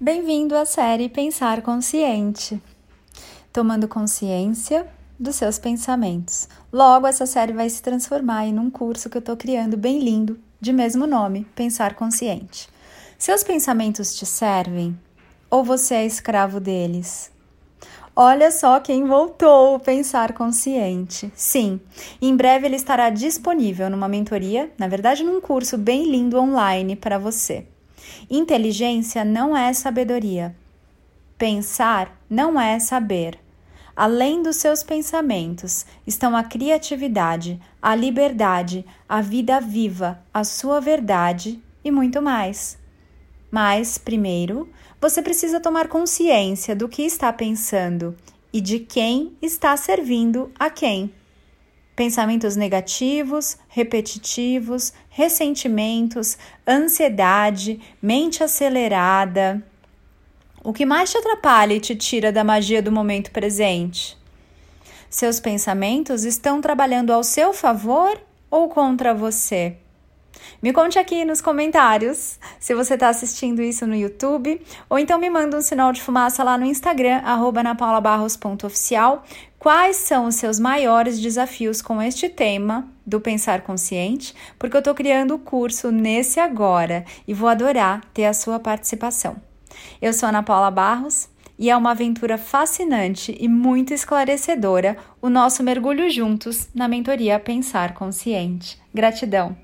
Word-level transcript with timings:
Bem-vindo 0.00 0.56
à 0.56 0.64
série 0.64 1.08
Pensar 1.08 1.62
Consciente, 1.62 2.60
tomando 3.52 3.86
consciência 3.86 4.84
dos 5.16 5.36
seus 5.36 5.60
pensamentos. 5.60 6.48
Logo, 6.72 7.06
essa 7.06 7.24
série 7.24 7.52
vai 7.52 7.68
se 7.68 7.80
transformar 7.80 8.46
em 8.46 8.58
um 8.58 8.68
curso 8.68 9.08
que 9.08 9.16
eu 9.16 9.20
estou 9.20 9.36
criando 9.36 9.76
bem 9.76 10.00
lindo, 10.00 10.40
de 10.60 10.72
mesmo 10.72 11.06
nome, 11.06 11.46
Pensar 11.54 11.94
Consciente. 11.94 12.68
Seus 13.16 13.44
pensamentos 13.44 14.16
te 14.16 14.26
servem 14.26 14.98
ou 15.48 15.62
você 15.62 15.94
é 15.96 16.06
escravo 16.06 16.58
deles? 16.58 17.30
Olha 18.16 18.50
só 18.50 18.80
quem 18.80 19.04
voltou, 19.06 19.78
Pensar 19.78 20.32
Consciente. 20.32 21.30
Sim, 21.36 21.80
em 22.20 22.34
breve 22.34 22.66
ele 22.66 22.76
estará 22.76 23.08
disponível 23.08 23.88
numa 23.88 24.08
mentoria, 24.08 24.72
na 24.76 24.88
verdade, 24.88 25.22
num 25.22 25.40
curso 25.40 25.78
bem 25.78 26.10
lindo 26.10 26.40
online 26.40 26.96
para 26.96 27.18
você. 27.18 27.66
Inteligência 28.30 29.24
não 29.24 29.56
é 29.56 29.72
sabedoria. 29.72 30.54
Pensar 31.36 32.16
não 32.28 32.60
é 32.60 32.78
saber. 32.78 33.38
Além 33.94 34.42
dos 34.42 34.56
seus 34.56 34.82
pensamentos 34.82 35.84
estão 36.06 36.34
a 36.34 36.42
criatividade, 36.42 37.60
a 37.80 37.94
liberdade, 37.94 38.84
a 39.08 39.20
vida 39.20 39.60
viva, 39.60 40.18
a 40.32 40.44
sua 40.44 40.80
verdade 40.80 41.62
e 41.84 41.90
muito 41.90 42.22
mais. 42.22 42.78
Mas, 43.50 43.98
primeiro, 43.98 44.68
você 45.00 45.20
precisa 45.20 45.60
tomar 45.60 45.88
consciência 45.88 46.74
do 46.74 46.88
que 46.88 47.02
está 47.02 47.32
pensando 47.32 48.16
e 48.52 48.60
de 48.60 48.78
quem 48.78 49.36
está 49.42 49.76
servindo 49.76 50.50
a 50.58 50.70
quem. 50.70 51.12
Pensamentos 51.94 52.56
negativos, 52.56 53.58
repetitivos, 53.68 54.92
ressentimentos, 55.10 56.38
ansiedade, 56.66 57.80
mente 58.00 58.42
acelerada. 58.42 59.62
O 60.64 60.72
que 60.72 60.86
mais 60.86 61.10
te 61.10 61.18
atrapalha 61.18 61.74
e 61.74 61.80
te 61.80 61.94
tira 61.94 62.32
da 62.32 62.42
magia 62.42 62.80
do 62.80 62.90
momento 62.90 63.30
presente? 63.30 64.16
Seus 65.10 65.38
pensamentos 65.38 66.24
estão 66.24 66.60
trabalhando 66.60 67.12
ao 67.12 67.22
seu 67.22 67.52
favor 67.52 68.18
ou 68.50 68.68
contra 68.68 69.12
você? 69.12 69.76
Me 70.62 70.72
conte 70.72 70.98
aqui 70.98 71.24
nos 71.24 71.40
comentários 71.40 72.38
se 72.58 72.74
você 72.74 72.94
está 72.94 73.08
assistindo 73.08 73.60
isso 73.60 73.86
no 73.86 73.94
YouTube 73.94 74.60
ou 74.88 74.98
então 74.98 75.18
me 75.18 75.28
manda 75.28 75.56
um 75.56 75.60
sinal 75.60 75.92
de 75.92 76.00
fumaça 76.00 76.42
lá 76.42 76.56
no 76.56 76.64
Instagram, 76.64 77.20
anapaulabarros.oficial. 77.24 79.24
Quais 79.62 79.94
são 79.94 80.26
os 80.26 80.34
seus 80.34 80.58
maiores 80.58 81.20
desafios 81.20 81.80
com 81.80 82.02
este 82.02 82.28
tema 82.28 82.88
do 83.06 83.20
pensar 83.20 83.60
consciente? 83.60 84.34
Porque 84.58 84.76
eu 84.76 84.80
estou 84.80 84.92
criando 84.92 85.36
o 85.36 85.38
curso 85.38 85.92
nesse 85.92 86.40
agora 86.40 87.04
e 87.28 87.32
vou 87.32 87.48
adorar 87.48 88.04
ter 88.12 88.24
a 88.24 88.34
sua 88.34 88.58
participação. 88.58 89.36
Eu 90.00 90.12
sou 90.12 90.28
Ana 90.28 90.42
Paula 90.42 90.68
Barros 90.68 91.28
e 91.56 91.70
é 91.70 91.76
uma 91.76 91.92
aventura 91.92 92.36
fascinante 92.36 93.36
e 93.38 93.46
muito 93.46 93.94
esclarecedora 93.94 94.96
o 95.20 95.30
nosso 95.30 95.62
mergulho 95.62 96.10
juntos 96.10 96.68
na 96.74 96.88
mentoria 96.88 97.38
Pensar 97.38 97.94
Consciente. 97.94 98.82
Gratidão! 98.92 99.56